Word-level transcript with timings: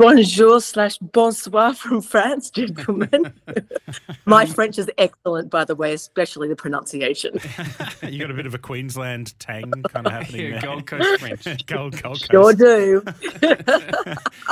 Bonjour 0.00 0.62
slash 0.62 0.96
bonsoir 0.96 1.74
from 1.74 2.00
France, 2.00 2.48
gentlemen. 2.48 3.34
My 4.24 4.46
French 4.46 4.78
is 4.78 4.90
excellent, 4.96 5.50
by 5.50 5.66
the 5.66 5.74
way, 5.74 5.92
especially 5.92 6.48
the 6.48 6.56
pronunciation. 6.56 7.38
you 8.08 8.18
got 8.18 8.30
a 8.30 8.34
bit 8.34 8.46
of 8.46 8.54
a 8.54 8.58
Queensland 8.58 9.38
tang 9.38 9.70
kind 9.90 10.06
of 10.06 10.12
happening 10.18 10.40
Yeah, 10.40 10.50
there. 10.52 10.60
Gold 10.62 10.86
Coast 10.86 11.20
French. 11.20 11.44
Gold, 11.66 11.66
Gold 11.66 12.02
Coast. 12.02 12.30
Sure 12.30 12.54
do. 12.54 13.02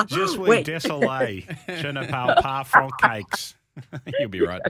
Je 0.08 0.26
suis 0.26 0.38
Wait. 0.38 0.66
désolé. 0.66 1.46
Je 1.80 1.92
ne 1.92 2.06
parle 2.06 2.34
pas 2.42 2.66
cakes. 3.00 3.54
You'll 4.20 4.28
be 4.28 4.42
right. 4.42 4.60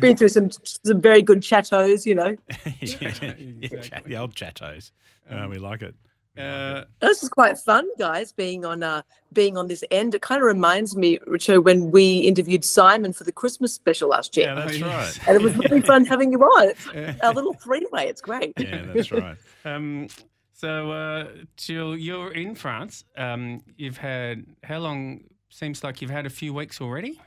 Been 0.00 0.16
through 0.16 0.28
some 0.28 0.50
some 0.84 1.00
very 1.00 1.20
good 1.22 1.42
chateaus, 1.42 2.06
you 2.06 2.14
know. 2.14 2.36
yeah, 2.80 4.00
the 4.06 4.16
old 4.16 4.36
chateaus. 4.36 4.92
Uh, 5.28 5.48
we 5.50 5.58
like 5.58 5.82
it. 5.82 5.96
Uh, 6.38 6.84
This 7.00 7.22
is 7.22 7.28
quite 7.28 7.58
fun, 7.58 7.86
guys. 7.98 8.32
Being 8.32 8.64
on 8.64 8.82
uh, 8.82 9.02
being 9.32 9.56
on 9.58 9.66
this 9.68 9.84
end, 9.90 10.14
it 10.14 10.22
kind 10.22 10.40
of 10.40 10.46
reminds 10.46 10.96
me, 10.96 11.18
Richo, 11.28 11.62
when 11.62 11.90
we 11.90 12.18
interviewed 12.20 12.64
Simon 12.64 13.12
for 13.12 13.24
the 13.24 13.32
Christmas 13.32 13.74
special 13.74 14.08
last 14.08 14.36
year, 14.36 14.46
Yeah, 14.48 14.54
that's 14.54 14.82
Oh, 14.82 14.86
right. 14.86 15.28
and 15.28 15.36
it 15.36 15.42
was 15.42 15.56
really 15.58 15.82
fun 15.82 16.04
having 16.06 16.32
you 16.32 16.38
on. 16.40 16.68
It's 16.70 17.20
Our 17.22 17.34
little 17.34 17.54
three 17.54 17.86
way, 17.92 18.08
it's 18.08 18.20
great. 18.22 18.52
Yeah, 18.58 18.82
that's 18.94 19.12
right. 19.24 19.36
um, 19.64 20.08
so, 20.54 20.90
uh, 20.92 21.28
Jill, 21.56 21.96
you're 21.96 22.32
in 22.32 22.54
France. 22.54 23.04
Um, 23.16 23.62
you've 23.76 23.98
had 23.98 24.44
how 24.64 24.78
long? 24.78 25.24
Seems 25.50 25.84
like 25.84 26.00
you've 26.00 26.10
had 26.10 26.24
a 26.24 26.30
few 26.30 26.54
weeks 26.54 26.80
already. 26.80 27.20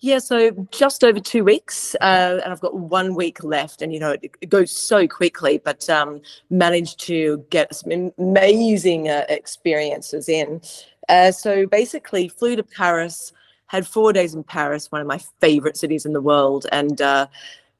Yeah, 0.00 0.18
so 0.18 0.50
just 0.70 1.02
over 1.04 1.20
two 1.20 1.42
weeks, 1.42 1.94
uh, 2.02 2.40
and 2.44 2.52
I've 2.52 2.60
got 2.60 2.74
one 2.74 3.14
week 3.14 3.42
left, 3.42 3.80
and 3.80 3.92
you 3.94 3.98
know 3.98 4.10
it, 4.12 4.30
it 4.42 4.48
goes 4.50 4.70
so 4.70 5.08
quickly. 5.08 5.58
But 5.58 5.88
um, 5.88 6.20
managed 6.50 7.00
to 7.06 7.44
get 7.48 7.74
some 7.74 8.12
amazing 8.18 9.08
uh, 9.08 9.24
experiences 9.30 10.28
in. 10.28 10.60
Uh, 11.08 11.32
so 11.32 11.66
basically, 11.66 12.28
flew 12.28 12.56
to 12.56 12.62
Paris, 12.62 13.32
had 13.68 13.86
four 13.86 14.12
days 14.12 14.34
in 14.34 14.44
Paris, 14.44 14.92
one 14.92 15.00
of 15.00 15.06
my 15.06 15.18
favorite 15.40 15.78
cities 15.78 16.04
in 16.04 16.12
the 16.12 16.20
world, 16.20 16.66
and 16.72 17.00
uh, 17.00 17.26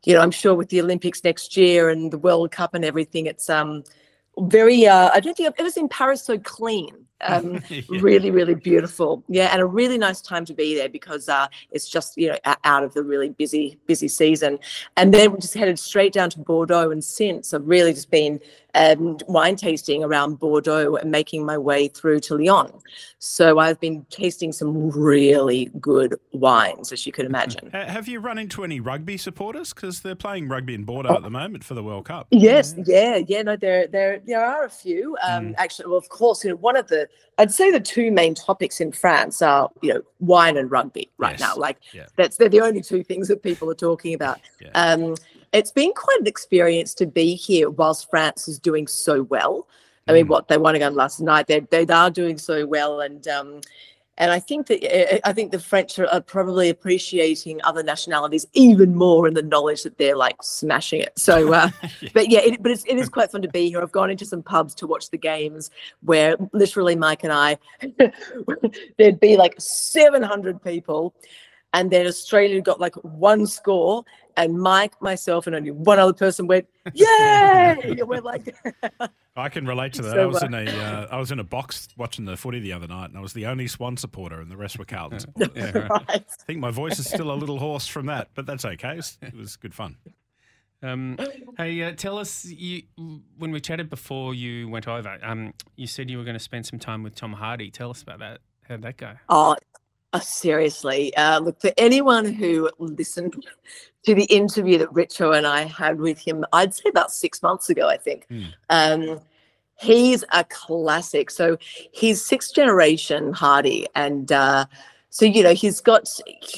you 0.05 0.15
know 0.15 0.21
I'm 0.21 0.31
sure 0.31 0.55
with 0.55 0.71
the 0.71 0.81
Olympics 0.81 1.23
next 1.23 1.55
year 1.57 1.91
and 1.91 2.11
the 2.11 2.19
World 2.19 2.51
Cup 2.51 2.73
and 2.75 2.85
everything, 2.85 3.27
it's 3.27 3.51
um 3.51 3.85
very. 4.39 4.87
Uh, 4.87 5.11
I 5.13 5.21
don't 5.21 5.37
think 5.37 5.49
I've 5.49 5.61
ever 5.61 5.71
seen 5.71 5.89
Paris 5.91 6.23
so 6.23 6.39
clean. 6.39 7.06
Um, 7.23 7.63
Yeah. 7.71 7.83
really 7.89 8.31
really 8.31 8.55
beautiful 8.55 9.25
yeah 9.29 9.49
and 9.53 9.61
a 9.63 9.65
really 9.65 9.97
nice 9.97 10.21
time 10.21 10.45
to 10.45 10.55
be 10.55 10.75
there 10.75 10.89
because 10.89 11.29
uh 11.29 11.47
it's 11.71 11.89
just 11.89 12.17
you 12.19 12.29
know 12.29 12.39
out 12.65 12.85
of 12.85 12.93
the 12.93 13.03
really 13.03 13.31
busy 13.31 13.79
busy 13.87 14.07
season 14.09 14.59
and 14.99 15.15
then 15.15 15.33
we 15.33 15.39
just 15.39 15.55
headed 15.55 15.79
straight 15.79 16.13
down 16.13 16.29
to 16.31 16.39
bordeaux 16.41 16.91
and 16.91 17.03
since 17.03 17.55
i've 17.55 17.67
really 17.67 17.93
just 17.95 18.11
been 18.11 18.39
um, 18.77 19.19
wine 19.27 19.57
tasting 19.57 20.05
around 20.05 20.39
bordeaux 20.39 20.97
and 20.97 21.11
making 21.11 21.45
my 21.45 21.59
way 21.59 21.89
through 21.89 22.21
to 22.21 22.37
lyon 22.37 22.71
so 23.19 23.59
i've 23.59 23.81
been 23.81 24.05
tasting 24.11 24.53
some 24.53 24.91
really 24.91 25.71
good 25.81 26.15
wines 26.33 26.93
as 26.93 27.07
you 27.07 27.13
could 27.13 27.27
imagine 27.27 27.71
Have 27.73 28.07
you 28.07 28.21
run 28.21 28.39
into 28.39 28.63
any 28.63 28.81
rugby 28.81 29.17
supporters? 29.17 29.73
Because 29.73 30.01
they're 30.01 30.15
playing 30.15 30.49
rugby 30.49 30.75
in 30.75 30.85
Bordeaux 30.85 31.15
at 31.15 31.23
the 31.23 31.31
moment 31.31 31.65
for 31.65 31.75
the 31.75 31.83
World 31.83 32.05
Cup. 32.05 32.27
Yes, 32.31 32.75
yeah, 32.85 33.17
yeah. 33.27 33.43
No, 33.43 33.57
there, 33.57 33.87
there, 33.87 34.21
there 34.27 34.45
are 34.45 34.65
a 34.65 34.71
few. 34.71 35.17
Um, 35.27 35.55
Actually, 35.59 35.89
well, 35.89 35.99
of 35.99 36.09
course, 36.09 36.45
you 36.45 36.51
know, 36.51 36.57
one 36.57 36.77
of 36.77 36.89
the, 36.89 37.09
I'd 37.39 37.53
say 37.53 37.71
the 37.71 37.81
two 37.81 38.11
main 38.11 38.35
topics 38.35 38.81
in 38.81 38.93
France 38.93 39.43
are, 39.43 39.71
you 39.83 39.95
know, 39.95 40.03
wine 40.21 40.57
and 40.57 40.71
rugby 40.71 41.11
right 41.19 41.39
Yes, 41.39 41.41
now. 41.41 41.57
Like 41.57 41.79
yeah. 41.93 42.07
that's 42.17 42.37
they're 42.37 42.49
the 42.49 42.61
only 42.61 42.83
two 42.83 43.03
things 43.03 43.29
that 43.29 43.43
people 43.43 43.71
are 43.71 43.75
talking 43.75 44.15
about. 44.15 44.41
Yeah. 44.61 44.71
Um, 44.75 45.15
it's 45.57 45.73
been 45.73 45.93
quite 45.93 46.21
an 46.21 46.27
experience 46.27 46.95
to 46.95 47.07
be 47.07 47.35
here 47.35 47.71
whilst 47.71 48.11
France 48.11 48.49
is 48.49 48.59
doing 48.59 48.87
so 48.87 49.23
well. 49.25 49.67
I 50.09 50.13
mean, 50.13 50.27
Mm. 50.27 50.31
what 50.31 50.49
they 50.49 50.59
won 50.59 50.77
again 50.77 50.95
last 50.95 51.21
night, 51.21 51.47
they 51.49 51.61
they 51.61 51.85
are 51.87 52.11
doing 52.11 52.39
so 52.39 52.67
well, 52.67 53.01
and 53.01 53.27
um, 53.27 53.61
and 54.19 54.31
I 54.31 54.39
think 54.39 54.69
that 54.69 54.83
eh, 54.83 55.19
I 55.25 55.33
think 55.33 55.53
the 55.53 55.59
French 55.59 55.99
are, 55.99 56.21
probably 56.21 56.71
appreciating 56.71 57.61
other 57.65 57.83
nationalities 57.83 58.47
even 58.55 58.95
more 58.95 59.29
in 59.29 59.35
the 59.35 59.43
knowledge 59.43 59.83
that 59.83 59.99
they're 59.99 60.17
like 60.17 60.37
smashing 60.43 61.01
it. 61.01 61.19
So, 61.19 61.53
uh, 61.53 61.71
but 62.15 62.31
yeah, 62.31 62.41
it, 62.41 62.63
but 62.63 62.73
it's, 62.73 62.85
it 62.87 62.97
is 62.97 63.09
quite 63.09 63.31
fun 63.31 63.43
to 63.43 63.49
be 63.49 63.69
here. 63.69 63.83
I've 63.83 63.93
gone 63.93 64.11
into 64.11 64.25
some 64.25 64.43
pubs 64.43 64.75
to 64.77 64.87
watch 64.87 65.11
the 65.11 65.19
games 65.19 65.71
where 66.03 66.37
literally 66.53 66.97
Mike 66.97 67.25
and 67.25 67.33
I, 67.33 67.59
there'd 68.99 69.21
be 69.21 69.37
like 69.37 69.55
700 69.59 70.63
people. 70.63 71.15
And 71.77 71.91
then 71.91 72.07
Australia 72.07 72.63
got 72.63 72.81
like 72.81 72.95
one 73.03 73.47
score, 73.47 74.03
and 74.39 74.59
Mike, 74.59 74.95
myself, 75.03 75.47
and 75.47 75.55
only 75.55 75.73
one 75.73 75.99
other 75.99 76.15
person 76.15 76.47
went, 76.47 76.67
"Yay!" 76.95 77.77
And 77.85 78.09
we're 78.09 78.23
like, 78.23 78.57
I 79.37 79.51
can 79.51 79.67
relate 79.67 79.93
to 79.93 80.03
that. 80.03 80.15
So, 80.15 80.23
I 80.23 80.25
was 80.25 80.43
in 80.43 80.55
a 80.55 80.65
uh, 80.65 81.09
I 81.11 81.19
was 81.19 81.33
in 81.33 81.39
a 81.39 81.45
box 81.45 81.89
watching 81.99 82.25
the 82.25 82.35
footy 82.35 82.61
the 82.61 82.73
other 82.73 82.87
night, 82.87 83.11
and 83.11 83.19
I 83.19 83.21
was 83.21 83.35
the 83.35 83.45
only 83.45 83.69
Swan 83.69 83.99
supporter, 83.99 84.41
and 84.41 84.51
the 84.51 84.57
rest 84.57 84.79
were 84.79 84.87
Carlton. 84.87 85.21
supporters. 85.21 85.53
Yeah, 85.55 85.79
right. 85.81 85.91
right. 85.91 86.03
I 86.09 86.45
think 86.47 86.61
my 86.61 86.71
voice 86.71 86.99
is 86.99 87.07
still 87.11 87.31
a 87.31 87.37
little 87.37 87.59
hoarse 87.59 87.87
from 87.87 88.07
that, 88.07 88.29
but 88.35 88.47
that's 88.47 88.65
okay. 88.65 88.93
It 88.93 88.97
was, 88.97 89.19
it 89.21 89.35
was 89.35 89.57
good 89.57 89.75
fun. 89.75 89.97
Um, 90.83 91.19
hey, 91.59 91.83
uh, 91.83 91.93
tell 91.93 92.17
us 92.17 92.47
you 92.47 92.85
when 93.37 93.51
we 93.51 93.61
chatted 93.61 93.91
before 93.91 94.35
you 94.35 94.71
went 94.71 94.89
over. 94.89 95.19
Um, 95.23 95.53
you 95.77 95.87
said 95.87 96.09
you 96.09 96.17
were 96.17 96.25
going 96.25 96.39
to 96.39 96.43
spend 96.43 96.65
some 96.65 96.79
time 96.79 97.03
with 97.03 97.15
Tom 97.15 97.35
Hardy. 97.35 97.71
Tell 97.71 97.91
us 97.91 98.01
about 98.01 98.21
that. 98.21 98.39
How'd 98.67 98.81
that 98.81 98.97
go? 98.97 99.13
Oh, 99.29 99.57
uh, 100.13 100.21
seriously. 100.21 101.17
Uh, 101.17 101.41
look, 101.41 101.61
for 101.61 101.73
anyone 101.77 102.25
who 102.33 102.71
listened 102.79 103.45
to 104.05 104.15
the 104.15 104.25
interview 104.25 104.79
that 104.79 104.93
Richo 104.93 105.37
and 105.37 105.47
I 105.47 105.65
had 105.65 106.01
with 106.01 106.19
him, 106.19 106.45
I'd 106.53 106.75
say 106.75 106.89
about 106.89 107.13
six 107.13 107.43
months 107.43 107.71
ago, 107.71 107.89
I 107.89 107.97
think. 107.97 108.27
Hmm. 108.29 108.45
Um, 108.71 109.21
he's 109.79 110.25
a 110.33 110.45
classic. 110.45 111.31
So 111.31 111.59
he's 111.93 112.25
sixth 112.25 112.55
generation 112.55 113.33
Hardy, 113.33 113.87
and 113.95 114.31
uh, 114.33 114.67
so 115.11 115.25
you 115.25 115.43
know 115.43 115.55
he's 115.55 115.81
got 115.81 116.09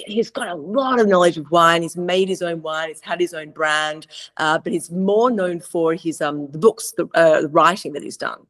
he's 0.06 0.30
got 0.30 0.48
a 0.48 0.54
lot 0.54 1.00
of 1.00 1.08
knowledge 1.08 1.36
of 1.36 1.50
wine. 1.50 1.82
He's 1.82 1.96
made 1.96 2.28
his 2.28 2.42
own 2.42 2.62
wine. 2.62 2.88
He's 2.88 3.00
had 3.00 3.20
his 3.20 3.34
own 3.34 3.50
brand, 3.50 4.06
uh, 4.36 4.58
but 4.58 4.72
he's 4.72 4.90
more 4.90 5.30
known 5.30 5.60
for 5.60 5.94
his 5.94 6.20
um 6.20 6.50
the 6.50 6.58
books, 6.58 6.92
the, 6.96 7.06
uh, 7.14 7.42
the 7.42 7.48
writing 7.48 7.92
that 7.92 8.02
he's 8.02 8.16
done. 8.16 8.46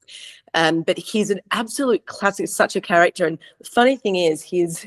Um, 0.58 0.82
but 0.82 0.98
he's 0.98 1.30
an 1.30 1.40
absolute 1.52 2.06
classic, 2.06 2.48
such 2.48 2.74
a 2.74 2.80
character. 2.80 3.26
And 3.26 3.38
the 3.60 3.68
funny 3.68 3.96
thing 3.96 4.16
is, 4.16 4.42
he's 4.42 4.84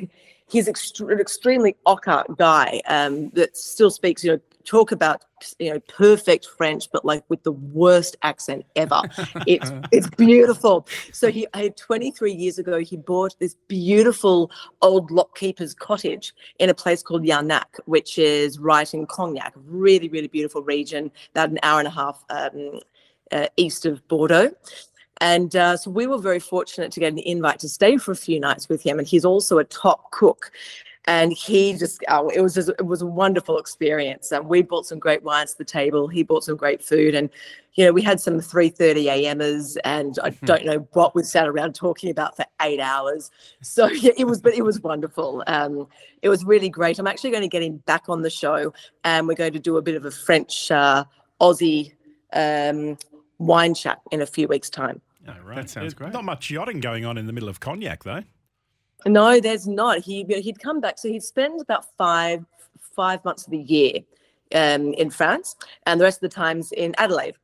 he's 0.49 0.67
extre- 0.67 1.13
an 1.13 1.21
extremely 1.21 1.77
ocker 1.87 2.25
guy 2.37 2.81
um, 2.87 3.29
that 3.29 3.55
still 3.55 3.89
speaks, 3.89 4.21
you 4.21 4.33
know, 4.33 4.39
talk 4.65 4.91
about 4.91 5.23
you 5.59 5.73
know 5.73 5.79
perfect 5.87 6.45
French, 6.57 6.89
but 6.91 7.05
like 7.05 7.23
with 7.29 7.41
the 7.43 7.53
worst 7.53 8.17
accent 8.23 8.65
ever. 8.75 9.01
It's 9.47 9.71
it's 9.91 10.09
beautiful. 10.09 10.87
So 11.13 11.31
he, 11.31 11.47
I 11.53 11.69
23 11.69 12.33
years 12.33 12.59
ago, 12.59 12.79
he 12.79 12.97
bought 12.97 13.39
this 13.39 13.55
beautiful 13.69 14.51
old 14.81 15.09
lockkeeper's 15.09 15.73
cottage 15.73 16.33
in 16.59 16.69
a 16.69 16.73
place 16.73 17.01
called 17.01 17.23
Jarnac, 17.23 17.79
which 17.85 18.17
is 18.17 18.59
right 18.59 18.93
in 18.93 19.05
Cognac, 19.05 19.53
really 19.55 20.09
really 20.09 20.27
beautiful 20.27 20.61
region, 20.63 21.11
about 21.33 21.49
an 21.49 21.59
hour 21.63 21.79
and 21.79 21.87
a 21.87 21.91
half 21.91 22.25
um, 22.29 22.81
uh, 23.31 23.47
east 23.57 23.85
of 23.85 24.05
Bordeaux. 24.07 24.51
And 25.21 25.55
uh, 25.55 25.77
so 25.77 25.91
we 25.91 26.07
were 26.07 26.17
very 26.17 26.39
fortunate 26.39 26.91
to 26.93 26.99
get 26.99 27.13
an 27.13 27.19
invite 27.19 27.59
to 27.59 27.69
stay 27.69 27.97
for 27.97 28.11
a 28.11 28.15
few 28.15 28.39
nights 28.39 28.67
with 28.67 28.81
him. 28.81 28.97
And 28.97 29.07
he's 29.07 29.23
also 29.23 29.59
a 29.59 29.63
top 29.63 30.09
cook. 30.09 30.51
And 31.05 31.31
he 31.31 31.73
just, 31.73 32.03
oh, 32.09 32.29
it 32.29 32.41
was 32.41 32.55
just, 32.55 32.69
it 32.69 32.85
was 32.85 33.03
a 33.03 33.05
wonderful 33.05 33.59
experience. 33.59 34.31
And 34.31 34.47
we 34.47 34.63
brought 34.63 34.87
some 34.87 34.97
great 34.97 35.23
wines 35.23 35.51
to 35.51 35.59
the 35.59 35.65
table. 35.65 36.07
He 36.07 36.23
brought 36.23 36.43
some 36.43 36.55
great 36.55 36.83
food. 36.83 37.13
And, 37.13 37.29
you 37.75 37.85
know, 37.85 37.91
we 37.91 38.01
had 38.01 38.19
some 38.19 38.39
3.30 38.39 39.05
a.m.ers 39.05 39.77
and 39.77 40.17
I 40.23 40.31
don't 40.43 40.65
know 40.65 40.87
what 40.93 41.13
we 41.13 41.21
sat 41.21 41.47
around 41.47 41.75
talking 41.75 42.09
about 42.09 42.35
for 42.35 42.45
eight 42.61 42.79
hours. 42.79 43.29
So 43.61 43.87
yeah, 43.87 44.11
it 44.17 44.25
was, 44.25 44.41
but 44.41 44.55
it 44.55 44.63
was 44.63 44.79
wonderful. 44.81 45.43
Um, 45.45 45.87
it 46.23 46.29
was 46.29 46.43
really 46.45 46.69
great. 46.69 46.97
I'm 46.97 47.07
actually 47.07 47.31
going 47.31 47.43
to 47.43 47.47
get 47.47 47.61
him 47.61 47.77
back 47.85 48.09
on 48.09 48.23
the 48.23 48.29
show 48.31 48.73
and 49.03 49.27
we're 49.27 49.35
going 49.35 49.53
to 49.53 49.59
do 49.59 49.77
a 49.77 49.81
bit 49.83 49.95
of 49.95 50.05
a 50.05 50.11
French, 50.11 50.71
uh, 50.71 51.05
Aussie 51.39 51.93
um, 52.33 52.97
wine 53.37 53.73
chat 53.73 54.01
in 54.11 54.21
a 54.21 54.25
few 54.25 54.47
weeks' 54.47 54.69
time. 54.69 55.01
Right. 55.27 55.55
That 55.55 55.69
sounds 55.69 55.83
There's 55.83 55.93
great. 55.93 56.13
Not 56.13 56.25
much 56.25 56.49
yachting 56.49 56.79
going 56.79 57.05
on 57.05 57.17
in 57.17 57.27
the 57.27 57.33
middle 57.33 57.49
of 57.49 57.59
Cognac, 57.59 58.03
though. 58.03 58.23
No, 59.05 59.39
there's 59.39 59.67
not. 59.67 59.99
He 59.99 60.23
he'd 60.23 60.59
come 60.59 60.79
back, 60.79 60.99
so 60.99 61.09
he'd 61.09 61.23
spend 61.23 61.61
about 61.61 61.85
five 61.97 62.45
five 62.95 63.23
months 63.25 63.45
of 63.45 63.51
the 63.51 63.57
year 63.59 63.99
um, 64.53 64.93
in 64.93 65.09
France, 65.09 65.55
and 65.85 65.99
the 65.99 66.03
rest 66.03 66.17
of 66.17 66.29
the 66.29 66.35
times 66.35 66.71
in 66.71 66.93
Adelaide. 66.97 67.35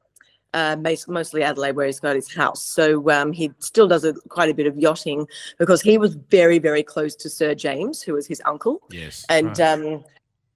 Uh, 0.54 0.76
mostly 1.08 1.44
Adelaide, 1.44 1.76
where 1.76 1.86
he's 1.86 2.00
got 2.00 2.16
his 2.16 2.34
house. 2.34 2.64
So 2.64 3.10
um, 3.12 3.32
he 3.32 3.52
still 3.60 3.88
does 3.88 4.06
a, 4.06 4.14
quite 4.30 4.50
a 4.50 4.54
bit 4.54 4.66
of 4.66 4.78
yachting 4.78 5.28
because 5.60 5.82
he 5.82 5.98
was 5.98 6.16
very, 6.16 6.58
very 6.58 6.82
close 6.82 7.16
to 7.16 7.30
Sir 7.30 7.54
James, 7.54 8.02
who 8.02 8.14
was 8.14 8.26
his 8.26 8.42
uncle. 8.46 8.82
Yes. 8.90 9.26
and 9.30 9.60
Right. 9.60 9.60
um, 9.60 10.04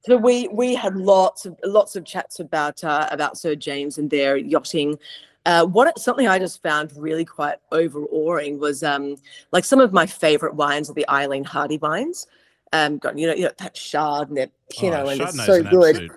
so 0.03 0.17
we 0.17 0.47
we 0.47 0.73
had 0.73 0.95
lots 0.95 1.45
of 1.45 1.59
lots 1.63 1.95
of 1.95 2.05
chats 2.05 2.39
about 2.39 2.83
uh, 2.83 3.07
about 3.11 3.37
Sir 3.37 3.53
James 3.53 3.97
and 3.97 4.09
their 4.09 4.37
yachting. 4.37 4.97
Uh, 5.45 5.65
what 5.65 5.97
something 5.99 6.27
I 6.27 6.37
just 6.37 6.61
found 6.61 6.91
really 6.95 7.25
quite 7.25 7.57
overawing 7.71 8.59
was 8.59 8.83
um, 8.83 9.15
like 9.51 9.65
some 9.65 9.79
of 9.79 9.91
my 9.91 10.05
favorite 10.05 10.55
wines 10.55 10.89
are 10.89 10.93
the 10.93 11.09
Eileen 11.09 11.43
Hardy 11.43 11.77
wines. 11.77 12.27
Um, 12.73 12.99
got 12.99 13.17
you 13.17 13.27
know, 13.27 13.33
you 13.33 13.43
know 13.43 13.51
that 13.57 13.73
Chard 13.73 14.29
and 14.29 14.37
that 14.37 14.51
know, 14.81 15.05
Oh, 15.05 15.09
and 15.09 15.21
it's 15.21 15.45
so 15.45 15.63
good. 15.63 16.09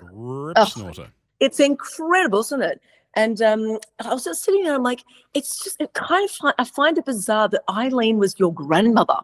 Oh. 0.57 0.93
It's 1.41 1.59
incredible, 1.59 2.41
isn't 2.41 2.63
it? 2.63 2.81
And 3.17 3.41
um, 3.43 3.79
I 4.01 4.13
was 4.13 4.25
just 4.25 4.45
sitting 4.45 4.65
there. 4.65 4.75
I'm 4.75 4.83
like, 4.83 5.05
it's 5.35 5.63
just 5.63 5.81
it 5.81 5.93
kind 5.95 6.29
of 6.29 6.55
I 6.59 6.65
find 6.65 6.99
it 6.99 7.05
bizarre 7.05 7.49
that 7.49 7.63
Eileen 7.71 8.19
was 8.19 8.39
your 8.39 8.53
grandmother. 8.53 9.19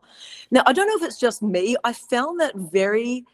Now 0.50 0.62
I 0.66 0.72
don't 0.72 0.86
know 0.86 0.96
if 0.96 1.02
it's 1.02 1.20
just 1.20 1.42
me. 1.42 1.76
I 1.84 1.92
found 1.92 2.40
that 2.40 2.54
very 2.56 3.24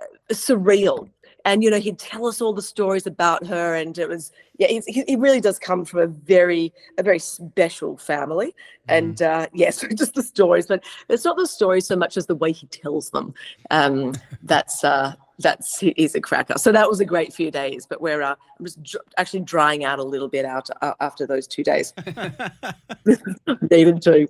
uh, 0.00 0.04
surreal. 0.32 1.08
And 1.44 1.62
you 1.62 1.70
know, 1.70 1.80
he'd 1.80 1.98
tell 1.98 2.26
us 2.26 2.40
all 2.40 2.52
the 2.52 2.62
stories 2.62 3.06
about 3.06 3.46
her, 3.46 3.74
and 3.74 3.96
it 3.98 4.08
was 4.08 4.32
yeah, 4.58 4.68
he, 4.68 5.04
he 5.08 5.16
really 5.16 5.40
does 5.40 5.58
come 5.58 5.84
from 5.84 6.00
a 6.00 6.06
very 6.06 6.72
a 6.98 7.02
very 7.02 7.18
special 7.18 7.96
family, 7.96 8.54
and 8.88 9.22
uh, 9.22 9.46
yes, 9.52 9.84
just 9.96 10.14
the 10.14 10.22
stories. 10.22 10.66
But 10.66 10.84
it's 11.08 11.24
not 11.24 11.36
the 11.36 11.46
stories 11.46 11.86
so 11.86 11.96
much 11.96 12.16
as 12.16 12.26
the 12.26 12.34
way 12.34 12.52
he 12.52 12.66
tells 12.66 13.10
them. 13.10 13.32
Um, 13.70 14.14
that's 14.42 14.84
uh, 14.84 15.14
that's 15.38 15.80
he's 15.80 16.14
a 16.14 16.20
cracker. 16.20 16.58
So 16.58 16.72
that 16.72 16.88
was 16.88 17.00
a 17.00 17.04
great 17.04 17.32
few 17.32 17.50
days. 17.50 17.86
But 17.86 18.02
we're 18.02 18.22
uh, 18.22 18.34
Dr- 18.82 19.04
actually 19.16 19.40
drying 19.40 19.84
out 19.84 19.98
a 19.98 20.04
little 20.04 20.28
bit 20.28 20.44
out 20.44 20.68
uh, 20.82 20.94
after 21.00 21.26
those 21.26 21.46
two 21.46 21.64
days. 21.64 21.92
Even 23.70 24.00
two. 24.00 24.28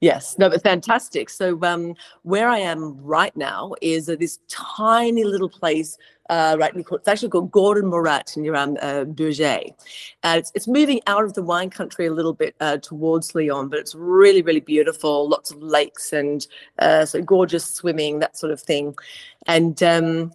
Yes, 0.00 0.36
no, 0.38 0.48
but 0.50 0.62
fantastic. 0.62 1.30
So 1.30 1.58
um, 1.62 1.94
where 2.22 2.48
I 2.48 2.58
am 2.58 3.00
right 3.02 3.36
now 3.36 3.74
is 3.80 4.08
uh, 4.08 4.16
this 4.18 4.38
tiny 4.48 5.24
little 5.24 5.48
place. 5.48 5.98
Uh, 6.30 6.56
right, 6.58 6.72
it's 6.74 7.08
actually 7.08 7.28
called 7.28 7.50
Gordon 7.50 7.86
Morat 7.86 8.32
near 8.36 8.54
um, 8.54 8.78
uh, 8.80 9.04
Bourget. 9.04 9.74
Uh, 10.22 10.36
it's, 10.38 10.52
it's 10.54 10.68
moving 10.68 11.00
out 11.06 11.24
of 11.24 11.34
the 11.34 11.42
wine 11.42 11.68
country 11.68 12.06
a 12.06 12.12
little 12.12 12.32
bit 12.32 12.54
uh, 12.60 12.78
towards 12.78 13.34
Lyon, 13.34 13.68
but 13.68 13.78
it's 13.78 13.94
really, 13.94 14.40
really 14.40 14.60
beautiful. 14.60 15.28
Lots 15.28 15.50
of 15.50 15.62
lakes 15.62 16.12
and 16.12 16.46
uh, 16.78 17.04
so 17.04 17.20
gorgeous 17.20 17.66
swimming, 17.66 18.20
that 18.20 18.38
sort 18.38 18.52
of 18.52 18.60
thing. 18.60 18.94
And 19.46 19.82
um, 19.82 20.32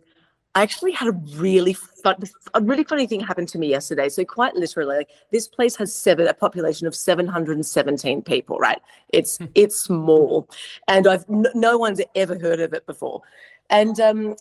I 0.57 0.63
actually 0.63 0.91
had 0.91 1.09
a 1.09 1.11
really 1.35 1.73
fun, 1.73 2.15
a 2.55 2.61
really 2.61 2.83
funny 2.83 3.05
thing 3.05 3.19
happened 3.19 3.47
to 3.49 3.59
me 3.59 3.67
yesterday. 3.67 4.09
So 4.09 4.25
quite 4.25 4.55
literally, 4.55 4.97
like 4.97 5.09
this 5.31 5.47
place 5.47 5.75
has 5.75 5.93
seven, 5.93 6.27
a 6.27 6.33
population 6.33 6.87
of 6.87 6.95
717 6.95 8.23
people, 8.23 8.57
right? 8.57 8.81
It's 9.09 9.37
it's 9.53 9.79
small, 9.79 10.49
and 10.87 11.05
I've 11.05 11.25
no 11.29 11.77
one's 11.77 12.01
ever 12.15 12.39
heard 12.39 12.59
of 12.59 12.73
it 12.73 12.87
before. 12.87 13.21
And 13.69 13.99
um, 13.99 14.35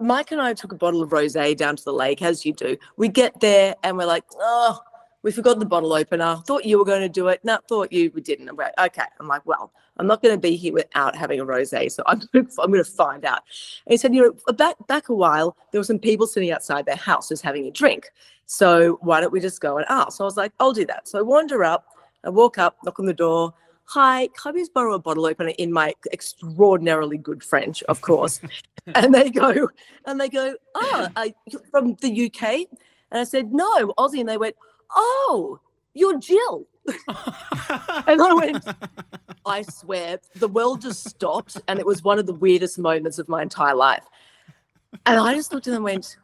Mike 0.00 0.32
and 0.32 0.42
I 0.42 0.52
took 0.52 0.72
a 0.72 0.76
bottle 0.76 1.00
of 1.00 1.10
rosé 1.10 1.56
down 1.56 1.76
to 1.76 1.84
the 1.84 1.92
lake, 1.92 2.22
as 2.22 2.44
you 2.44 2.52
do. 2.52 2.76
We 2.96 3.06
get 3.06 3.38
there 3.38 3.76
and 3.84 3.96
we're 3.96 4.06
like, 4.06 4.24
oh, 4.34 4.80
we 5.22 5.32
forgot 5.32 5.58
the 5.58 5.66
bottle 5.66 5.92
opener. 5.92 6.36
Thought 6.46 6.64
you 6.64 6.78
were 6.78 6.84
going 6.84 7.02
to 7.02 7.08
do 7.08 7.28
it. 7.28 7.40
No, 7.44 7.58
thought 7.68 7.92
you 7.92 8.10
we 8.14 8.20
didn't. 8.20 8.48
I'm 8.48 8.56
like, 8.56 8.72
okay. 8.78 9.04
I'm 9.18 9.28
like, 9.28 9.44
well, 9.44 9.72
I'm 9.98 10.06
not 10.06 10.22
going 10.22 10.34
to 10.34 10.40
be 10.40 10.56
here 10.56 10.72
without 10.72 11.14
having 11.14 11.40
a 11.40 11.44
rosé, 11.44 11.90
so 11.92 12.02
I'm 12.06 12.22
going 12.32 12.46
to, 12.48 12.62
I'm 12.62 12.70
going 12.70 12.84
to 12.84 12.90
find 12.90 13.24
out. 13.24 13.42
And 13.86 13.92
he 13.92 13.96
said, 13.96 14.14
you 14.14 14.22
know, 14.22 14.52
back 14.52 14.76
back 14.86 15.08
a 15.08 15.14
while, 15.14 15.56
there 15.72 15.80
were 15.80 15.84
some 15.84 15.98
people 15.98 16.26
sitting 16.26 16.50
outside 16.50 16.86
their 16.86 16.96
house 16.96 17.28
just 17.28 17.42
having 17.42 17.66
a 17.66 17.70
drink. 17.70 18.10
So 18.46 18.98
why 19.02 19.20
don't 19.20 19.32
we 19.32 19.40
just 19.40 19.60
go 19.60 19.76
and 19.76 19.86
ask? 19.88 20.16
So 20.16 20.24
I 20.24 20.26
was 20.26 20.36
like, 20.36 20.52
I'll 20.58 20.72
do 20.72 20.86
that. 20.86 21.06
So 21.06 21.18
I 21.18 21.22
wander 21.22 21.62
up. 21.62 21.86
I 22.24 22.30
walk 22.30 22.58
up, 22.58 22.78
knock 22.84 22.98
on 22.98 23.06
the 23.06 23.14
door. 23.14 23.54
Hi, 23.84 24.28
can 24.28 24.50
I 24.50 24.52
please 24.52 24.68
borrow 24.68 24.94
a 24.94 24.98
bottle 24.98 25.26
opener 25.26 25.52
in 25.58 25.72
my 25.72 25.94
extraordinarily 26.12 27.18
good 27.18 27.42
French, 27.42 27.82
of 27.84 28.00
course. 28.00 28.40
and 28.94 29.14
they 29.14 29.30
go, 29.30 29.68
and 30.06 30.20
they 30.20 30.28
go, 30.28 30.54
oh, 30.74 31.08
are 31.16 31.26
you 31.26 31.60
from 31.70 31.94
the 32.00 32.26
UK? 32.26 32.66
And 33.10 33.20
I 33.20 33.24
said, 33.24 33.52
no, 33.52 33.92
Aussie. 33.98 34.20
And 34.20 34.28
they 34.28 34.36
went, 34.36 34.54
oh, 34.94 35.60
you're 35.94 36.18
Jill. 36.18 36.66
and 36.86 38.20
I 38.20 38.32
went, 38.34 38.64
I 39.46 39.62
swear, 39.62 40.18
the 40.36 40.48
world 40.48 40.82
just 40.82 41.08
stopped. 41.08 41.60
And 41.68 41.78
it 41.78 41.86
was 41.86 42.02
one 42.02 42.18
of 42.18 42.26
the 42.26 42.34
weirdest 42.34 42.78
moments 42.78 43.18
of 43.18 43.28
my 43.28 43.42
entire 43.42 43.74
life. 43.74 44.04
And 45.06 45.20
I 45.20 45.34
just 45.34 45.52
looked 45.52 45.66
at 45.66 45.70
them 45.70 45.78
and 45.78 45.84
went, 45.84 46.16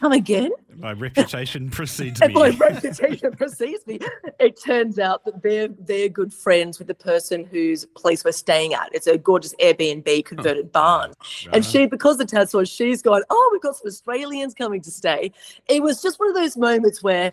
come 0.00 0.12
again? 0.12 0.50
My 0.76 0.92
reputation 0.92 1.70
precedes 1.78 2.20
me. 2.20 2.32
my 2.32 2.50
reputation 2.50 3.32
precedes 3.32 3.86
me. 3.86 4.00
It 4.38 4.60
turns 4.60 4.98
out 4.98 5.24
that 5.26 5.42
they're 5.42 5.68
they're 5.68 6.08
good 6.08 6.32
friends 6.32 6.78
with 6.78 6.88
the 6.88 6.94
person 6.94 7.44
whose 7.44 7.84
place 7.84 8.24
we're 8.24 8.32
staying 8.32 8.74
at. 8.74 8.88
It's 8.92 9.06
a 9.06 9.18
gorgeous 9.18 9.54
Airbnb 9.56 10.24
converted 10.24 10.66
oh, 10.66 10.70
barn. 10.72 11.12
And 11.52 11.64
she, 11.64 11.86
because 11.86 12.18
the 12.18 12.24
Tad 12.24 12.48
saw, 12.48 12.64
she's 12.64 13.02
gone, 13.02 13.22
oh, 13.30 13.50
we've 13.52 13.62
got 13.62 13.76
some 13.76 13.88
Australians 13.88 14.54
coming 14.54 14.80
to 14.82 14.90
stay. 14.90 15.32
It 15.68 15.82
was 15.82 16.02
just 16.02 16.18
one 16.18 16.28
of 16.28 16.34
those 16.34 16.56
moments 16.56 17.02
where 17.02 17.32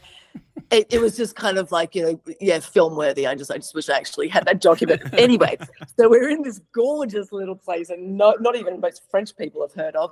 it, 0.71 0.87
it 0.89 0.99
was 0.99 1.15
just 1.15 1.35
kind 1.35 1.57
of 1.57 1.71
like, 1.71 1.95
you 1.95 2.03
know, 2.03 2.21
yeah, 2.41 2.59
film 2.59 2.95
worthy. 2.95 3.25
I 3.25 3.35
just, 3.35 3.51
I 3.51 3.57
just 3.57 3.73
wish 3.73 3.89
I 3.89 3.97
actually 3.97 4.27
had 4.27 4.45
that 4.45 4.61
document. 4.61 5.01
anyway, 5.13 5.57
so 5.97 6.09
we're 6.09 6.29
in 6.29 6.43
this 6.43 6.59
gorgeous 6.73 7.31
little 7.31 7.55
place 7.55 7.89
and 7.89 8.17
not, 8.17 8.41
not 8.41 8.55
even 8.55 8.79
most 8.79 9.03
French 9.09 9.35
people 9.37 9.61
have 9.61 9.73
heard 9.73 9.95
of. 9.95 10.11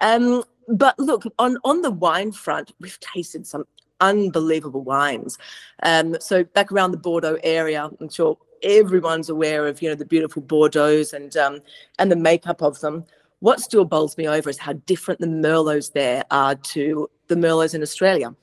Um, 0.00 0.42
but 0.68 0.98
look, 0.98 1.24
on, 1.38 1.58
on 1.64 1.82
the 1.82 1.90
wine 1.90 2.32
front, 2.32 2.72
we've 2.80 2.98
tasted 3.00 3.46
some 3.46 3.64
unbelievable 4.00 4.82
wines. 4.82 5.36
Um, 5.82 6.16
so 6.20 6.44
back 6.44 6.72
around 6.72 6.92
the 6.92 6.96
Bordeaux 6.96 7.38
area, 7.42 7.90
I'm 8.00 8.08
sure 8.08 8.38
everyone's 8.62 9.28
aware 9.28 9.66
of, 9.66 9.82
you 9.82 9.90
know, 9.90 9.94
the 9.94 10.06
beautiful 10.06 10.42
Bordeaux's 10.42 11.12
and, 11.12 11.36
um, 11.36 11.60
and 11.98 12.10
the 12.10 12.16
makeup 12.16 12.62
of 12.62 12.80
them. 12.80 13.04
What 13.40 13.60
still 13.60 13.84
bowls 13.84 14.16
me 14.16 14.28
over 14.28 14.50
is 14.50 14.58
how 14.58 14.74
different 14.74 15.20
the 15.20 15.26
Merlots 15.26 15.92
there 15.92 16.24
are 16.30 16.54
to 16.54 17.10
the 17.28 17.34
Merlots 17.36 17.74
in 17.74 17.82
Australia. 17.82 18.34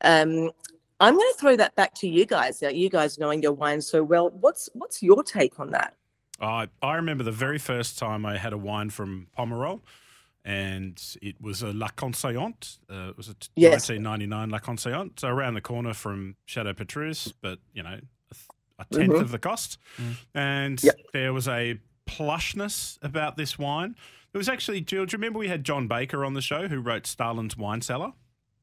Um, 0.00 0.50
I'm 1.00 1.14
going 1.14 1.32
to 1.32 1.38
throw 1.38 1.56
that 1.56 1.74
back 1.74 1.94
to 1.96 2.08
you 2.08 2.24
guys. 2.26 2.62
uh, 2.62 2.68
You 2.68 2.88
guys 2.88 3.18
knowing 3.18 3.42
your 3.42 3.52
wine 3.52 3.80
so 3.80 4.02
well, 4.02 4.30
what's 4.30 4.68
what's 4.74 5.02
your 5.02 5.22
take 5.22 5.58
on 5.60 5.70
that? 5.70 5.94
I 6.40 6.68
I 6.82 6.94
remember 6.96 7.24
the 7.24 7.32
very 7.32 7.58
first 7.58 7.98
time 7.98 8.24
I 8.26 8.38
had 8.38 8.52
a 8.52 8.58
wine 8.58 8.90
from 8.90 9.28
Pomerol, 9.38 9.80
and 10.44 11.00
it 11.22 11.40
was 11.40 11.62
a 11.62 11.72
La 11.72 11.88
Conseillante. 11.88 12.78
Uh, 12.90 13.08
it 13.10 13.16
was 13.16 13.28
a 13.28 13.34
t- 13.34 13.48
Yes. 13.56 13.88
1999 13.88 14.50
La 14.50 14.58
Conseillante, 14.58 15.20
so 15.20 15.28
around 15.28 15.54
the 15.54 15.60
corner 15.60 15.94
from 15.94 16.36
Chateau 16.46 16.74
Petrus, 16.74 17.32
but 17.40 17.58
you 17.72 17.82
know, 17.82 17.98
a, 18.30 18.34
th- 18.34 18.48
a 18.78 18.84
10th 18.86 19.16
Mhm. 19.16 19.20
of 19.20 19.30
the 19.30 19.38
cost. 19.38 19.78
And 20.34 20.82
Yep. 20.82 20.96
there 21.12 21.32
was 21.32 21.48
a 21.48 21.78
plushness 22.06 22.98
about 23.02 23.36
this 23.36 23.58
wine. 23.58 23.94
It 24.32 24.36
was 24.38 24.48
actually, 24.48 24.80
Jill, 24.80 25.06
do 25.06 25.12
you 25.14 25.18
remember 25.18 25.38
we 25.38 25.48
had 25.48 25.64
John 25.64 25.86
Baker 25.88 26.24
on 26.24 26.34
the 26.34 26.42
show 26.42 26.68
who 26.68 26.80
wrote 26.80 27.06
Stalin's 27.06 27.56
Wine 27.56 27.80
Cellar? 27.80 28.12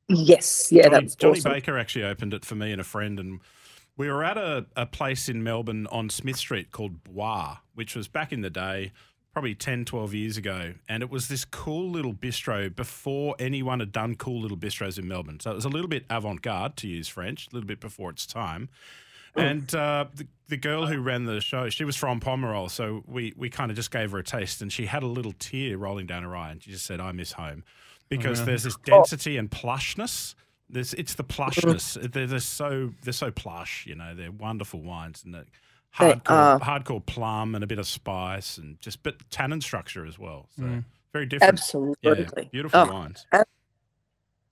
Yes, 0.10 0.72
yeah, 0.72 0.90
Johnny, 0.90 0.90
that's 0.90 1.16
Johnny 1.16 1.42
awesome. 1.42 1.52
Baker 1.52 1.78
actually 1.78 2.06
opened 2.06 2.34
it 2.34 2.46
for 2.46 2.56
me 2.56 2.72
and 2.72 2.82
a 2.82 2.84
friend, 2.84 3.20
and 3.20 3.42
we 3.98 4.10
were 4.10 4.24
at 4.24 4.38
a, 4.38 4.66
a 4.76 4.86
place 4.86 5.30
in 5.30 5.44
Melbourne 5.44 5.88
on 5.88 6.10
Smith 6.10 6.38
Street 6.38 6.72
called 6.72 7.04
Bois, 7.04 7.58
which 7.74 7.96
was 7.96 8.08
back 8.08 8.32
in 8.34 8.42
the 8.42 8.50
day, 8.50 8.92
probably 9.34 9.56
10, 9.56 9.86
12 9.86 10.14
years 10.14 10.38
ago. 10.38 10.74
And 10.90 11.04
it 11.04 11.10
was 11.10 11.28
this 11.28 11.46
cool 11.46 11.90
little 11.90 12.14
bistro 12.14 12.74
before 12.76 13.36
anyone 13.40 13.80
had 13.80 13.92
done 13.92 14.16
cool 14.16 14.42
little 14.42 14.58
bistros 14.58 15.00
in 15.00 15.08
Melbourne. 15.08 15.40
So 15.40 15.52
it 15.52 15.56
was 15.56 15.66
a 15.66 15.70
little 15.70 15.88
bit 15.88 16.06
avant 16.10 16.42
garde, 16.42 16.76
to 16.78 16.88
use 16.88 17.08
French, 17.08 17.48
a 17.52 17.56
little 17.56 17.68
bit 17.68 17.80
before 17.80 18.10
its 18.10 18.26
time. 18.26 18.70
And 19.36 19.74
uh, 19.74 20.06
the, 20.14 20.28
the 20.50 20.58
girl 20.58 20.88
who 20.88 21.00
ran 21.00 21.26
the 21.26 21.40
show, 21.40 21.70
she 21.70 21.86
was 21.86 21.96
from 21.96 22.20
Pomerol, 22.20 22.70
so 22.70 23.04
we, 23.08 23.34
we 23.38 23.50
kind 23.50 23.72
of 23.72 23.78
just 23.78 23.92
gave 23.92 24.12
her 24.12 24.18
a 24.18 24.24
taste, 24.24 24.62
and 24.62 24.72
she 24.72 24.88
had 24.88 25.04
a 25.04 25.08
little 25.08 25.34
tear 25.40 25.78
rolling 25.78 26.06
down 26.06 26.24
her 26.24 26.36
eye, 26.36 26.52
and 26.52 26.62
she 26.62 26.72
just 26.72 26.86
said, 26.86 27.00
"I 27.00 27.14
miss 27.14 27.32
home," 27.34 27.64
because 28.12 28.40
really? 28.42 28.52
there's 28.52 28.64
this 28.64 28.76
density 28.86 29.38
and 29.38 29.50
plushness. 29.50 30.36
There's, 30.70 30.94
it's 30.94 31.16
the 31.16 31.24
plushness. 31.24 32.12
They're, 32.12 32.28
they're 32.28 32.40
so 32.40 32.92
they're 33.02 33.14
so 33.14 33.32
plush, 33.32 33.86
you 33.88 33.96
know. 33.96 34.14
They're 34.14 34.32
wonderful 34.32 34.82
wines, 34.82 35.24
and 35.26 35.34
they're 35.34 35.46
hardcore 35.98 36.60
hardcore 36.62 37.06
plum 37.06 37.56
and 37.56 37.64
a 37.64 37.68
bit 37.68 37.80
of 37.80 37.88
spice, 37.88 38.58
and 38.58 38.80
just 38.80 39.02
but 39.02 39.16
tannin 39.32 39.62
structure 39.62 40.06
as 40.06 40.20
well. 40.20 40.48
So 40.56 40.64
Mm. 40.64 40.86
very 41.12 41.26
different. 41.26 41.54
Absolutely. 41.60 41.98
Yeah, 42.44 42.50
beautiful 42.52 42.80
Oh, 42.82 42.94
wines. 42.94 43.26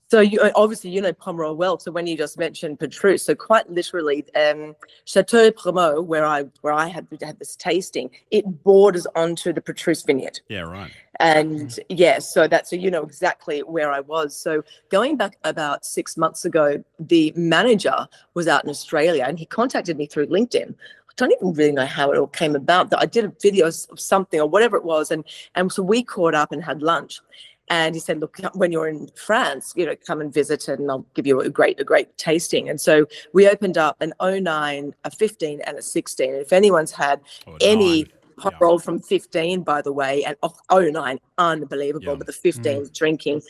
So 0.10 0.22
you 0.22 0.39
uh, 0.42 0.51
obviously 0.56 0.89
you 0.89 1.01
know 1.01 1.13
Pomerol 1.13 1.56
well. 1.56 1.78
So 1.78 1.92
when 1.92 2.08
you 2.08 2.18
just 2.18 2.38
mentioned 2.39 2.80
Petrus, 2.80 3.24
so 3.24 3.36
quite 3.36 3.70
literally, 3.70 4.25
um, 4.36 4.75
Chateau 5.06 5.51
Premo, 5.51 6.04
where 6.04 6.25
I 6.25 6.46
where 6.62 6.74
I 6.74 6.88
had 6.88 7.08
had 7.22 7.38
this 7.38 7.56
tasting, 7.56 8.10
it 8.32 8.63
borders 8.63 9.06
onto 9.16 9.54
the 9.54 9.62
Petrus 9.62 10.01
vineyard. 10.01 10.42
Yeah, 10.48 10.62
right. 10.62 10.92
And 11.20 11.78
yes, 11.89 12.34
so 12.34 12.48
that's 12.48 12.72
so 12.72 12.75
you 12.75 12.89
know 12.89 13.04
exactly 13.04 13.60
where 13.60 13.92
I 13.92 14.00
was. 14.00 14.36
So 14.36 14.63
going 14.89 15.16
back 15.16 15.38
about 15.44 15.86
six 15.86 16.18
months 16.18 16.44
ago, 16.44 16.84
the 17.00 17.32
manager 17.36 18.08
was 18.34 18.48
out 18.48 18.63
in 18.63 18.70
Australia 18.70 19.25
and 19.28 19.38
he 19.38 19.46
contacted 19.46 19.98
me 19.98 20.08
through 20.08 20.28
LinkedIn. 20.28 20.72
I 20.72 21.13
don't 21.18 21.34
even 21.34 21.54
really 21.54 21.74
know 21.74 21.86
how 21.86 22.12
it 22.12 22.18
all 22.18 22.28
came 22.28 22.56
about. 22.56 22.89
That 22.89 23.00
I 23.00 23.06
did 23.06 23.25
a 23.25 23.34
video 23.42 23.68
of 23.68 23.75
something 24.00 24.39
or 24.39 24.48
whatever 24.48 24.78
it 24.78 24.86
was, 24.86 25.12
and 25.12 25.24
and 25.54 25.72
so 25.72 25.84
we 25.84 26.04
caught 26.04 26.34
up 26.34 26.51
and 26.51 26.63
had 26.63 26.82
lunch. 26.82 27.22
And 27.69 27.93
he 27.95 28.01
said, 28.01 28.19
"Look, 28.19 28.38
when 28.53 28.71
you're 28.71 28.88
in 28.88 29.09
France, 29.15 29.73
you 29.75 29.85
know, 29.85 29.95
come 29.95 30.21
and 30.21 30.33
visit, 30.33 30.67
and 30.67 30.89
I'll 30.89 31.05
give 31.13 31.27
you 31.27 31.39
a 31.41 31.49
great, 31.49 31.79
a 31.79 31.83
great 31.83 32.17
tasting." 32.17 32.69
And 32.69 32.81
so 32.81 33.05
we 33.33 33.47
opened 33.47 33.77
up 33.77 33.95
an 34.01 34.13
09, 34.19 34.95
a 35.03 35.11
15, 35.11 35.61
and 35.61 35.77
a 35.77 35.81
16. 35.81 36.33
And 36.33 36.41
If 36.41 36.51
anyone's 36.51 36.91
had 36.91 37.21
Or 37.45 37.57
any 37.61 38.07
hot 38.39 38.53
Yeah. 38.53 38.65
roll 38.67 38.79
from 38.79 38.99
15 38.99 39.63
by 39.63 39.81
the 39.81 39.91
way 39.91 40.23
and 40.23 40.35
oh, 40.43 40.53
09 40.71 41.19
unbelievable 41.38 42.05
Yum. 42.13 42.17
but 42.19 42.27
the 42.27 42.33
15 42.33 42.89
drinking 42.93 43.41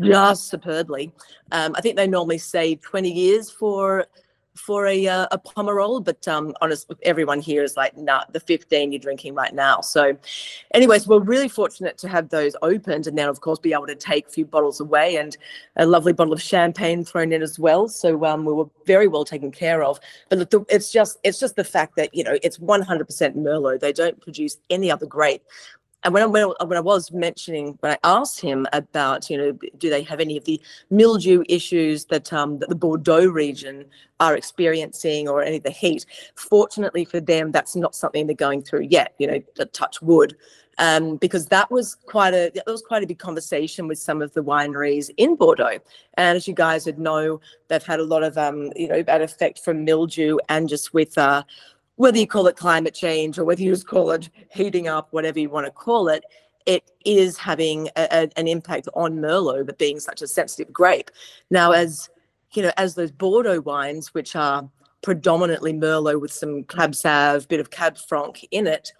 just 0.00 0.48
superbly 0.48 1.12
um, 1.52 1.74
i 1.76 1.80
think 1.82 1.96
they 1.96 2.06
normally 2.06 2.38
say 2.38 2.76
20 2.76 3.12
years 3.12 3.50
for 3.50 4.06
for 4.54 4.86
a 4.86 5.06
uh, 5.06 5.26
a 5.30 5.38
Pomerol, 5.38 6.04
but 6.04 6.26
um, 6.28 6.54
honest, 6.60 6.90
everyone 7.02 7.40
here 7.40 7.62
is 7.62 7.76
like, 7.76 7.96
nah, 7.96 8.24
the 8.32 8.40
15 8.40 8.92
you're 8.92 8.98
drinking 8.98 9.34
right 9.34 9.54
now. 9.54 9.80
So, 9.80 10.16
anyways, 10.74 11.06
we're 11.06 11.20
really 11.20 11.48
fortunate 11.48 11.96
to 11.98 12.08
have 12.08 12.28
those 12.28 12.54
opened, 12.62 13.06
and 13.06 13.16
then 13.16 13.28
of 13.28 13.40
course 13.40 13.58
be 13.58 13.72
able 13.72 13.86
to 13.86 13.94
take 13.94 14.26
a 14.26 14.30
few 14.30 14.44
bottles 14.44 14.80
away 14.80 15.16
and 15.16 15.36
a 15.76 15.86
lovely 15.86 16.12
bottle 16.12 16.32
of 16.32 16.42
champagne 16.42 17.04
thrown 17.04 17.32
in 17.32 17.42
as 17.42 17.58
well. 17.58 17.88
So 17.88 18.24
um, 18.24 18.44
we 18.44 18.52
were 18.52 18.66
very 18.86 19.08
well 19.08 19.24
taken 19.24 19.50
care 19.50 19.82
of. 19.82 19.98
But 20.28 20.50
the, 20.50 20.64
it's 20.68 20.92
just 20.92 21.18
it's 21.24 21.38
just 21.38 21.56
the 21.56 21.64
fact 21.64 21.96
that 21.96 22.14
you 22.14 22.24
know 22.24 22.38
it's 22.42 22.58
100% 22.58 22.86
Merlot. 23.36 23.80
They 23.80 23.92
don't 23.92 24.20
produce 24.20 24.58
any 24.70 24.90
other 24.90 25.06
grape 25.06 25.42
and 26.04 26.12
when 26.12 26.22
I, 26.22 26.26
when 26.26 26.52
when 26.66 26.78
I 26.78 26.80
was 26.80 27.12
mentioning 27.12 27.76
when 27.80 27.92
I 27.92 27.98
asked 28.04 28.40
him 28.40 28.66
about 28.72 29.30
you 29.30 29.38
know 29.38 29.52
do 29.78 29.90
they 29.90 30.02
have 30.02 30.20
any 30.20 30.36
of 30.36 30.44
the 30.44 30.60
mildew 30.90 31.44
issues 31.48 32.06
that 32.06 32.32
um, 32.32 32.58
that 32.58 32.68
the 32.68 32.74
Bordeaux 32.74 33.26
region 33.26 33.84
are 34.20 34.36
experiencing 34.36 35.28
or 35.28 35.42
any 35.42 35.56
of 35.56 35.62
the 35.62 35.70
heat, 35.70 36.06
fortunately 36.34 37.04
for 37.04 37.20
them 37.20 37.50
that's 37.50 37.76
not 37.76 37.94
something 37.94 38.26
they're 38.26 38.36
going 38.36 38.62
through 38.62 38.82
yet. 38.82 39.14
You 39.18 39.26
know, 39.28 39.42
to 39.56 39.66
touch 39.66 40.02
wood. 40.02 40.36
Um, 40.78 41.16
because 41.16 41.46
that 41.46 41.70
was 41.70 41.94
quite 41.94 42.32
a 42.32 42.50
that 42.54 42.66
was 42.66 42.80
quite 42.80 43.02
a 43.02 43.06
big 43.06 43.18
conversation 43.18 43.86
with 43.86 43.98
some 43.98 44.22
of 44.22 44.32
the 44.32 44.42
wineries 44.42 45.10
in 45.18 45.36
Bordeaux. 45.36 45.78
And 46.14 46.36
as 46.36 46.48
you 46.48 46.54
guys 46.54 46.86
would 46.86 46.98
know, 46.98 47.40
they've 47.68 47.82
had 47.84 48.00
a 48.00 48.04
lot 48.04 48.22
of 48.22 48.38
um, 48.38 48.72
you 48.74 48.88
know 48.88 49.02
bad 49.02 49.20
effect 49.20 49.60
from 49.60 49.84
mildew 49.84 50.38
and 50.48 50.70
just 50.70 50.94
with 50.94 51.18
uh, 51.18 51.42
whether 52.02 52.18
you 52.18 52.26
call 52.26 52.48
it 52.48 52.56
climate 52.56 52.94
change 52.94 53.38
or 53.38 53.44
whether 53.44 53.62
you 53.62 53.70
just 53.70 53.86
call 53.86 54.10
it 54.10 54.28
heating 54.50 54.88
up, 54.88 55.06
whatever 55.12 55.38
you 55.38 55.48
want 55.48 55.64
to 55.64 55.70
call 55.70 56.08
it, 56.08 56.24
it 56.66 56.90
is 57.04 57.38
having 57.38 57.88
a, 57.94 58.08
a, 58.10 58.28
an 58.36 58.48
impact 58.48 58.88
on 58.94 59.18
Merlot, 59.18 59.66
but 59.66 59.78
being 59.78 60.00
such 60.00 60.20
a 60.20 60.26
sensitive 60.26 60.72
grape. 60.72 61.12
Now, 61.48 61.70
as 61.70 62.10
you 62.54 62.62
know, 62.64 62.72
as 62.76 62.96
those 62.96 63.12
Bordeaux 63.12 63.60
wines, 63.60 64.12
which 64.14 64.34
are 64.34 64.68
predominantly 65.02 65.72
Merlot 65.72 66.20
with 66.20 66.32
some 66.32 66.64
Cab 66.64 66.90
Sauv, 66.90 67.46
bit 67.46 67.60
of 67.60 67.70
Cab 67.70 67.96
Franc 67.96 68.44
in 68.50 68.66
it, 68.66 68.92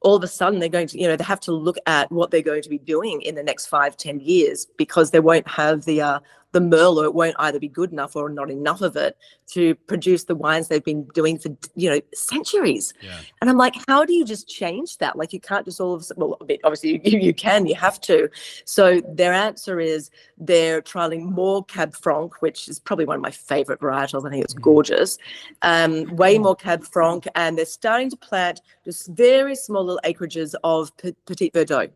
all 0.00 0.16
of 0.16 0.24
a 0.24 0.26
sudden 0.26 0.58
they're 0.58 0.70
going 0.70 0.86
to, 0.86 0.98
you 0.98 1.06
know, 1.06 1.16
they 1.16 1.24
have 1.24 1.40
to 1.40 1.52
look 1.52 1.76
at 1.86 2.10
what 2.10 2.30
they're 2.30 2.40
going 2.40 2.62
to 2.62 2.70
be 2.70 2.78
doing 2.78 3.20
in 3.20 3.34
the 3.34 3.42
next 3.42 3.66
five, 3.66 3.94
ten 3.94 4.20
years 4.20 4.66
because 4.78 5.10
they 5.10 5.20
won't 5.20 5.46
have 5.46 5.84
the 5.84 6.00
uh, 6.00 6.20
the 6.52 6.60
Merlot 6.60 7.14
won't 7.14 7.36
either 7.38 7.58
be 7.58 7.68
good 7.68 7.92
enough 7.92 8.16
or 8.16 8.28
not 8.30 8.50
enough 8.50 8.80
of 8.80 8.96
it 8.96 9.16
to 9.48 9.74
produce 9.74 10.24
the 10.24 10.34
wines 10.34 10.68
they've 10.68 10.84
been 10.84 11.04
doing 11.14 11.38
for 11.38 11.50
you 11.74 11.90
know 11.90 12.00
centuries. 12.14 12.92
Yeah. 13.02 13.18
And 13.40 13.50
I'm 13.50 13.56
like, 13.56 13.74
how 13.86 14.04
do 14.04 14.14
you 14.14 14.24
just 14.24 14.48
change 14.48 14.98
that? 14.98 15.16
Like 15.16 15.32
you 15.32 15.40
can't 15.40 15.64
just 15.64 15.80
all 15.80 15.94
of 15.94 16.00
a 16.00 16.04
sudden, 16.04 16.22
well, 16.22 16.38
obviously 16.64 17.00
you, 17.04 17.18
you 17.18 17.34
can, 17.34 17.66
you 17.66 17.74
have 17.74 18.00
to. 18.02 18.28
So 18.64 19.00
their 19.00 19.32
answer 19.32 19.80
is 19.80 20.10
they're 20.38 20.80
trialing 20.82 21.22
more 21.22 21.64
Cab 21.64 21.94
Franc, 21.94 22.40
which 22.40 22.68
is 22.68 22.78
probably 22.78 23.04
one 23.04 23.16
of 23.16 23.22
my 23.22 23.30
favorite 23.30 23.80
varietals. 23.80 24.26
I 24.26 24.30
think 24.30 24.44
it's 24.44 24.54
gorgeous. 24.54 25.18
Um, 25.62 26.16
way 26.16 26.38
more 26.38 26.56
Cab 26.56 26.84
Franc, 26.84 27.26
and 27.34 27.58
they're 27.58 27.66
starting 27.66 28.10
to 28.10 28.16
plant 28.16 28.60
just 28.84 29.08
very 29.08 29.54
small 29.54 29.84
little 29.84 30.00
acreages 30.04 30.54
of 30.64 30.96
Petit 30.96 31.50
Verdot 31.50 31.90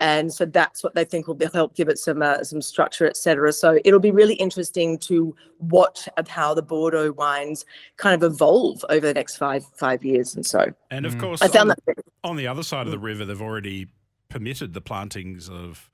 and 0.00 0.32
so 0.32 0.46
that's 0.46 0.82
what 0.82 0.94
they 0.94 1.04
think 1.04 1.28
will 1.28 1.34
be, 1.34 1.46
help 1.52 1.76
give 1.76 1.88
it 1.88 1.98
some 1.98 2.22
uh, 2.22 2.42
some 2.42 2.62
structure, 2.62 3.06
etc. 3.06 3.52
So 3.52 3.78
it'll 3.84 4.00
be 4.00 4.10
really 4.10 4.34
interesting 4.34 4.98
to 5.00 5.36
watch 5.58 6.08
of 6.16 6.26
how 6.26 6.54
the 6.54 6.62
Bordeaux 6.62 7.12
wines 7.12 7.64
kind 7.96 8.20
of 8.20 8.32
evolve 8.32 8.84
over 8.88 9.06
the 9.06 9.14
next 9.14 9.36
five 9.36 9.64
five 9.76 10.04
years, 10.04 10.34
and 10.34 10.44
so. 10.44 10.72
And 10.90 11.06
of 11.06 11.14
Mm. 11.14 11.20
course, 11.20 11.42
I 11.42 11.48
found 11.48 11.70
on, 11.70 11.76
that 11.86 11.96
on 12.24 12.36
the 12.36 12.46
other 12.46 12.62
side 12.62 12.86
of 12.86 12.90
the 12.92 12.98
river, 12.98 13.24
they've 13.24 13.40
already 13.40 13.88
permitted 14.28 14.72
the 14.74 14.80
plantings 14.80 15.48
of 15.48 15.90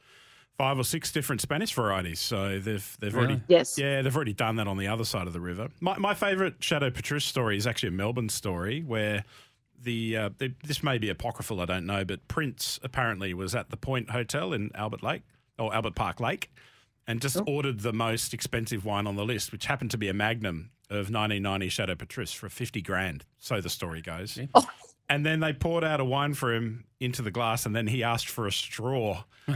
five 0.57 0.79
or 0.79 0.85
six 0.85 1.13
different 1.13 1.41
Spanish 1.41 1.73
varieties. 1.75 2.21
So 2.21 2.59
they've 2.59 2.97
they've 3.01 3.15
already 3.17 3.43
yes, 3.49 3.77
yeah 3.77 4.03
they've 4.03 4.15
already 4.15 4.33
done 4.35 4.57
that 4.57 4.69
on 4.69 4.77
the 4.77 4.87
other 4.87 5.05
side 5.05 5.27
of 5.27 5.33
the 5.33 5.41
river. 5.41 5.69
My 5.81 5.99
my 5.99 6.15
favourite 6.15 6.55
Chateau 6.61 6.91
Petrus 6.91 7.25
story 7.25 7.57
is 7.57 7.67
actually 7.67 7.89
a 7.89 7.93
Melbourne 7.93 8.29
story 8.29 8.83
where. 8.83 9.25
The, 9.83 10.17
uh, 10.17 10.31
the 10.39 10.53
this 10.65 10.83
may 10.83 10.99
be 10.99 11.09
apocryphal, 11.09 11.61
I 11.61 11.65
don't 11.67 11.87
know, 11.87 12.05
but 12.05 12.27
Prince 12.29 12.81
apparently 12.83 13.35
was 13.35 13.55
at 13.55 13.71
the 13.71 13.77
Point 13.77 14.11
Hotel 14.11 14.53
in 14.53 14.71
Albert 14.75 15.03
Lake 15.03 15.23
or 15.59 15.75
Albert 15.75 15.95
Park 15.95 16.21
Lake, 16.21 16.51
and 17.07 17.21
just 17.21 17.39
ordered 17.47 17.81
the 17.81 17.93
most 17.93 18.35
expensive 18.35 18.85
wine 18.85 19.07
on 19.07 19.17
the 19.17 19.25
list, 19.25 19.53
which 19.53 19.67
happened 19.67 19.91
to 19.93 19.99
be 19.99 20.09
a 20.09 20.15
Magnum 20.15 20.71
of 20.91 21.11
1990 21.11 21.69
Chateau 21.69 21.95
Petrus 21.95 22.33
for 22.33 22.49
50 22.49 22.83
grand. 22.83 23.25
So 23.39 23.61
the 23.61 23.71
story 23.71 24.01
goes. 24.03 24.37
Yeah. 24.37 24.47
Oh. 24.55 24.67
And 25.09 25.25
then 25.25 25.41
they 25.41 25.53
poured 25.53 25.85
out 25.85 26.01
a 26.01 26.05
wine 26.05 26.35
for 26.35 26.53
him 26.55 26.85
into 26.99 27.23
the 27.23 27.31
glass, 27.31 27.67
and 27.67 27.77
then 27.77 27.87
he 27.87 28.03
asked 28.03 28.29
for 28.29 28.47
a 28.47 28.53
straw. 28.53 29.23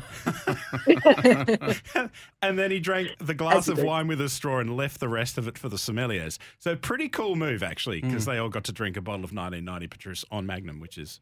and 2.42 2.58
then 2.58 2.70
he 2.70 2.78
drank 2.78 3.16
the 3.18 3.34
glass 3.34 3.66
of 3.66 3.82
wine 3.82 4.06
with 4.06 4.20
a 4.20 4.28
straw 4.28 4.60
and 4.60 4.76
left 4.76 5.00
the 5.00 5.08
rest 5.08 5.38
of 5.38 5.48
it 5.48 5.58
for 5.58 5.68
the 5.68 5.76
sommeliers. 5.76 6.38
So 6.58 6.76
pretty 6.76 7.08
cool 7.08 7.34
move, 7.34 7.62
actually, 7.62 8.00
because 8.00 8.24
hmm. 8.24 8.30
they 8.30 8.38
all 8.38 8.48
got 8.48 8.64
to 8.64 8.72
drink 8.72 8.96
a 8.96 9.00
bottle 9.00 9.24
of 9.24 9.32
1990 9.32 9.88
Petrus 9.88 10.24
on 10.30 10.46
Magnum, 10.46 10.78
which 10.78 10.98
is 10.98 11.20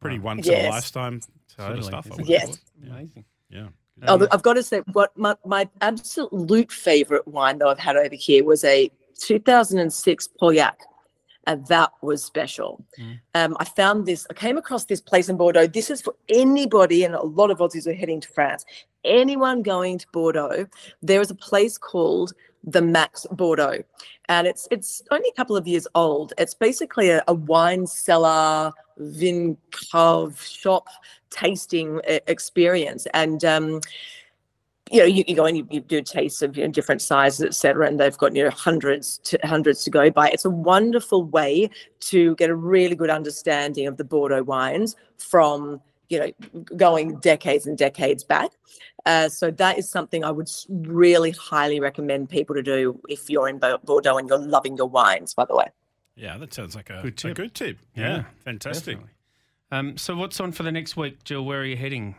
pretty 0.00 0.18
once 0.18 0.46
in 0.46 0.54
a 0.54 0.56
Yes. 0.58 0.70
lifetime 0.70 1.20
sort 1.56 1.78
of 1.78 1.84
stuff. 1.84 2.06
Yes. 2.06 2.16
would've 2.16 2.28
Yes. 2.28 2.46
thought. 2.46 2.58
Yeah. 2.80 2.92
Amazing. 2.92 3.24
yeah. 3.50 3.68
Oh, 4.08 4.26
I've 4.30 4.42
got 4.42 4.54
to 4.54 4.62
say, 4.62 4.82
what 4.92 5.16
my, 5.16 5.36
my 5.44 5.68
absolute 5.80 6.70
favorite 6.70 7.26
wine 7.26 7.58
that 7.58 7.68
I've 7.68 7.78
had 7.78 7.96
over 7.96 8.14
here 8.14 8.44
was 8.44 8.62
a 8.64 8.90
2006 9.18 10.28
Pauillac. 10.40 10.74
And 11.46 11.66
that 11.66 11.92
was 12.02 12.24
special. 12.24 12.84
Mm. 12.98 13.20
Um, 13.34 13.56
I 13.60 13.64
found 13.64 14.06
this, 14.06 14.26
I 14.30 14.34
came 14.34 14.58
across 14.58 14.84
this 14.86 15.00
place 15.00 15.28
in 15.28 15.36
Bordeaux. 15.36 15.66
This 15.66 15.90
is 15.90 16.02
for 16.02 16.14
anybody, 16.28 17.04
and 17.04 17.14
a 17.14 17.22
lot 17.22 17.50
of 17.50 17.58
Aussies 17.58 17.86
are 17.86 17.94
heading 17.94 18.20
to 18.20 18.28
France. 18.28 18.64
Anyone 19.04 19.62
going 19.62 19.98
to 19.98 20.06
Bordeaux, 20.12 20.66
there 21.02 21.20
is 21.20 21.30
a 21.30 21.36
place 21.36 21.78
called 21.78 22.32
the 22.64 22.82
Max 22.82 23.26
Bordeaux. 23.30 23.84
And 24.28 24.46
it's 24.46 24.66
it's 24.72 25.02
only 25.12 25.28
a 25.28 25.36
couple 25.36 25.56
of 25.56 25.68
years 25.68 25.86
old. 25.94 26.32
It's 26.36 26.54
basically 26.54 27.10
a, 27.10 27.22
a 27.28 27.34
wine 27.34 27.86
cellar, 27.86 28.72
vin 28.98 29.56
cave 29.70 30.40
shop 30.42 30.88
tasting 31.30 32.00
experience. 32.04 33.06
And 33.14 33.44
um, 33.44 33.80
you 34.90 35.00
know, 35.00 35.04
you, 35.06 35.24
you 35.26 35.34
go 35.34 35.46
and 35.46 35.56
you, 35.56 35.66
you 35.70 35.80
do 35.80 36.00
tastes 36.00 36.42
of 36.42 36.56
you 36.56 36.64
know, 36.64 36.70
different 36.70 37.02
sizes, 37.02 37.44
etc., 37.44 37.86
and 37.86 37.98
they've 37.98 38.16
got 38.16 38.34
you 38.34 38.44
know 38.44 38.50
hundreds 38.50 39.18
to 39.24 39.38
hundreds 39.44 39.82
to 39.84 39.90
go 39.90 40.10
by. 40.10 40.28
It's 40.28 40.44
a 40.44 40.50
wonderful 40.50 41.24
way 41.24 41.70
to 42.00 42.34
get 42.36 42.50
a 42.50 42.54
really 42.56 42.94
good 42.94 43.10
understanding 43.10 43.86
of 43.86 43.96
the 43.96 44.04
Bordeaux 44.04 44.44
wines 44.44 44.94
from 45.18 45.80
you 46.08 46.20
know 46.20 46.64
going 46.76 47.16
decades 47.16 47.66
and 47.66 47.76
decades 47.76 48.22
back. 48.22 48.50
Uh, 49.06 49.28
so 49.28 49.50
that 49.52 49.78
is 49.78 49.88
something 49.88 50.24
I 50.24 50.30
would 50.30 50.50
really 50.68 51.30
highly 51.32 51.78
recommend 51.80 52.28
people 52.28 52.54
to 52.56 52.62
do 52.62 53.00
if 53.08 53.30
you're 53.30 53.48
in 53.48 53.58
Bordeaux 53.58 54.18
and 54.18 54.28
you're 54.28 54.38
loving 54.38 54.76
your 54.76 54.88
wines. 54.88 55.32
By 55.34 55.44
the 55.44 55.54
way, 55.54 55.66
Yeah, 56.16 56.38
that 56.38 56.52
sounds 56.54 56.74
like 56.74 56.90
a 56.90 57.00
Good 57.02 57.12
a 57.14 57.16
tip. 57.16 57.36
good 57.36 57.54
tip. 57.54 57.78
Yeah, 57.94 58.16
Yeah, 58.16 58.24
fantastic. 58.44 58.98
Um, 59.70 59.96
so 59.96 60.16
what's 60.16 60.38
on 60.40 60.52
for 60.52 60.62
the 60.62 60.72
next 60.72 60.96
week, 60.96 61.22
Jill? 61.24 61.44
Where 61.44 61.60
are 61.60 61.64
you 61.64 61.76
heading? 61.76 62.14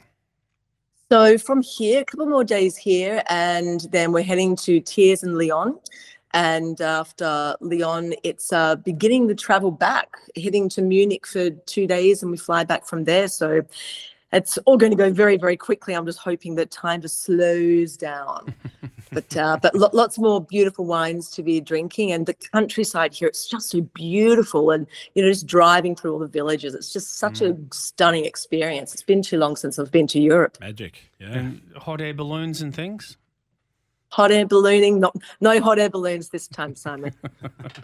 So 1.10 1.38
from 1.38 1.62
here, 1.62 2.02
a 2.02 2.06
couple 2.06 2.26
more 2.26 2.44
days 2.44 2.76
here, 2.76 3.24
and 3.30 3.80
then 3.92 4.12
we're 4.12 4.24
heading 4.24 4.58
to 4.58 4.82
Tiers 4.82 5.24
and 5.24 5.38
Lyon. 5.38 5.80
And 6.34 6.82
after 6.82 7.56
Lyon, 7.62 8.14
it's 8.24 8.52
uh, 8.52 8.76
beginning 8.76 9.28
the 9.28 9.36
travel 9.36 9.72
back, 9.72 10.18
heading 10.36 10.68
to 10.70 10.82
Munich 10.82 11.26
for 11.26 11.50
two 11.50 11.88
days, 11.88 12.24
and 12.24 12.32
we 12.32 12.38
fly 12.38 12.66
back 12.66 12.86
from 12.86 13.06
there. 13.06 13.30
So 13.30 13.62
it's 14.34 14.58
all 14.60 14.76
going 14.76 14.92
to 14.92 14.98
go 14.98 15.10
very, 15.10 15.38
very 15.38 15.56
quickly. 15.56 15.94
I'm 15.94 16.06
just 16.06 16.20
hoping 16.20 16.56
that 16.56 16.72
time 16.72 17.02
just 17.02 17.24
slows 17.24 17.96
down. 17.96 18.54
but 19.12 19.38
uh, 19.38 19.58
but 19.62 19.76
lo- 19.76 19.90
lots 19.94 20.18
more 20.18 20.42
beautiful 20.42 20.86
wines 20.86 21.30
to 21.32 21.44
be 21.44 21.60
drinking, 21.60 22.12
and 22.12 22.26
the 22.26 22.34
countryside 22.34 23.14
here, 23.14 23.28
it's 23.28 23.48
just 23.48 23.70
so 23.70 23.82
beautiful. 23.82 24.72
And 24.72 24.88
you 25.16 25.24
know, 25.24 25.30
just 25.30 25.48
driving 25.48 25.96
through 25.96 26.14
all 26.14 26.20
the 26.20 26.28
villages, 26.28 26.74
it's 26.74 26.92
just 26.92 27.18
such 27.18 27.42
a 27.42 27.56
stunning 27.72 28.26
experience. 28.26 28.94
It's 28.94 29.04
been 29.04 29.22
too 29.22 29.38
long 29.38 29.56
since 29.56 29.80
I've 29.80 29.92
been 29.92 30.08
to 30.08 30.20
Europe. 30.20 30.58
Magic. 30.60 31.10
Yeah. 31.20 31.34
And 31.34 31.62
hot 31.78 32.02
air 32.02 32.14
balloons 32.14 32.62
and 32.62 32.74
things? 32.74 33.18
hot 34.10 34.32
air 34.32 34.46
ballooning. 34.46 35.00
Not 35.00 35.16
no 35.42 35.60
hot 35.62 35.80
air 35.80 35.90
balloons 35.90 36.30
this 36.30 36.48
time, 36.48 36.76
Simon. 36.76 37.14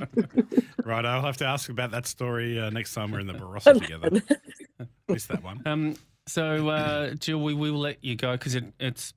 right, 0.84 1.06
I'll 1.06 1.22
have 1.22 1.38
to 1.38 1.46
ask 1.46 1.70
about 1.70 1.92
that 1.92 2.06
story 2.06 2.60
uh, 2.60 2.70
next 2.70 2.94
time 2.94 3.12
we're 3.12 3.20
in 3.20 3.28
the 3.28 3.34
Barossa 3.34 3.74
together. 3.80 4.22
Missed 5.08 5.30
that 5.30 5.44
one. 5.44 5.62
Um, 5.66 5.96
so, 6.26 6.70
uh, 6.70 7.14
Jill, 7.16 7.42
we 7.42 7.54
will 7.54 7.74
let 7.74 8.04
you 8.04 8.16
go 8.16 8.34
because 8.34 8.56
it, 8.56 8.66
it's 8.80 9.14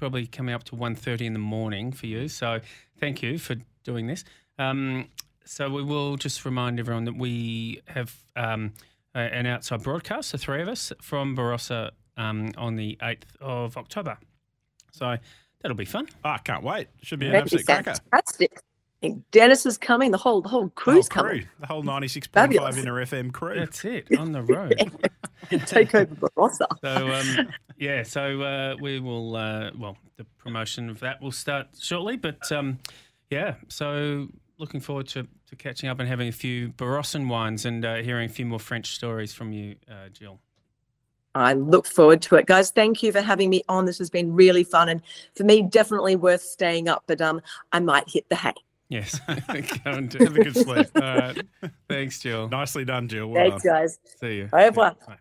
probably 0.00 0.26
coming 0.26 0.54
up 0.54 0.64
to 0.64 0.74
1.30 0.74 1.20
in 1.26 1.32
the 1.34 1.38
morning 1.38 1.92
for 1.92 2.06
you. 2.06 2.26
So 2.26 2.60
thank 2.98 3.22
you 3.22 3.38
for 3.38 3.54
doing 3.84 4.06
this. 4.08 4.24
Um, 4.58 5.08
so 5.44 5.68
we 5.70 5.82
will 5.84 6.16
just 6.16 6.44
remind 6.44 6.80
everyone 6.80 7.04
that 7.04 7.16
we 7.16 7.82
have 7.86 8.14
um, 8.34 8.72
a- 9.14 9.18
an 9.18 9.46
outside 9.46 9.82
broadcast, 9.82 10.32
the 10.32 10.38
three 10.38 10.62
of 10.62 10.68
us, 10.68 10.92
from 11.02 11.36
Barossa 11.36 11.90
um, 12.16 12.50
on 12.56 12.76
the 12.76 12.98
8th 13.02 13.24
of 13.40 13.76
October. 13.76 14.16
So 14.92 15.16
that'll 15.60 15.76
be 15.76 15.84
fun. 15.84 16.08
Ah, 16.24 16.38
can't 16.38 16.64
wait. 16.64 16.88
Should 17.02 17.18
be 17.20 17.26
an 17.26 17.32
That'd 17.32 17.50
be 17.50 17.58
absolute 17.58 17.66
cracker. 17.84 18.00
fantastic. 18.10 18.58
I 19.02 19.16
Dennis 19.30 19.64
is 19.64 19.78
coming. 19.78 20.10
The 20.10 20.18
whole 20.18 20.42
the 20.42 20.48
whole 20.50 20.64
The 20.64 20.68
whole 20.70 20.94
crew's 20.94 21.08
crew, 21.08 21.22
coming. 21.22 21.48
the 21.58 21.66
whole 21.66 21.82
96.5 21.82 22.76
Inner 22.76 22.94
FM 22.94 23.32
crew. 23.32 23.58
That's 23.58 23.82
it, 23.86 24.06
on 24.18 24.32
the 24.32 24.42
road. 24.42 24.74
Take 25.66 25.94
over 25.94 26.14
Barossa. 26.16 26.66
So 26.82 27.10
um, 27.40 27.48
yeah, 27.80 28.02
so 28.02 28.42
uh, 28.42 28.76
we 28.78 29.00
will. 29.00 29.34
Uh, 29.34 29.70
well, 29.76 29.96
the 30.18 30.24
promotion 30.38 30.90
of 30.90 31.00
that 31.00 31.20
will 31.20 31.32
start 31.32 31.68
shortly, 31.80 32.16
but 32.16 32.52
um, 32.52 32.78
yeah. 33.30 33.54
So 33.68 34.28
looking 34.58 34.80
forward 34.80 35.08
to, 35.08 35.26
to 35.48 35.56
catching 35.56 35.88
up 35.88 35.98
and 35.98 36.06
having 36.06 36.28
a 36.28 36.32
few 36.32 36.68
Barossa 36.72 37.26
wines 37.26 37.64
and 37.64 37.84
uh, 37.84 37.96
hearing 37.96 38.26
a 38.26 38.32
few 38.32 38.44
more 38.44 38.58
French 38.58 38.94
stories 38.94 39.32
from 39.32 39.52
you, 39.52 39.76
uh, 39.90 40.10
Jill. 40.12 40.38
I 41.34 41.54
look 41.54 41.86
forward 41.86 42.20
to 42.22 42.36
it, 42.36 42.46
guys. 42.46 42.70
Thank 42.70 43.02
you 43.02 43.12
for 43.12 43.22
having 43.22 43.48
me 43.48 43.62
on. 43.66 43.86
This 43.86 43.98
has 43.98 44.10
been 44.10 44.34
really 44.34 44.64
fun, 44.64 44.90
and 44.90 45.00
for 45.34 45.44
me, 45.44 45.62
definitely 45.62 46.16
worth 46.16 46.42
staying 46.42 46.86
up. 46.86 47.04
But 47.06 47.22
um, 47.22 47.40
I 47.72 47.80
might 47.80 48.04
hit 48.10 48.28
the 48.28 48.36
hay. 48.36 48.52
Yes, 48.90 49.18
go 49.28 49.92
and 49.92 50.12
have 50.12 50.36
a 50.36 50.44
good 50.44 50.56
sleep. 50.56 50.88
All 50.96 51.02
right, 51.02 51.40
thanks, 51.88 52.18
Jill. 52.18 52.48
Nicely 52.50 52.84
done, 52.84 53.08
Jill. 53.08 53.28
Well 53.28 53.48
Thanks, 53.48 53.64
done. 53.64 53.74
guys. 53.74 53.98
See 54.20 54.36
you. 54.36 54.48
Au 54.52 54.58
revoir. 54.58 54.96
Bye. 55.06 55.16